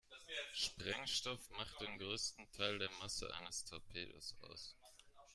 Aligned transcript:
Sprengstoff 0.55 1.47
macht 1.51 1.79
den 1.79 1.99
größten 1.99 2.51
Teil 2.57 2.79
der 2.79 2.89
Masse 2.99 3.31
eines 3.35 3.65
Torpedos 3.65 4.35
aus. 4.49 4.75